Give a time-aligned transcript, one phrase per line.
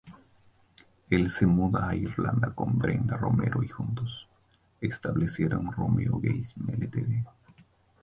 [1.11, 4.27] El se muda a Irlanda con Brenda Romero y juntos
[4.79, 7.23] establecieron Romero Games Ltd.